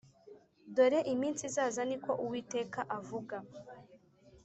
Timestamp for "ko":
2.03-2.11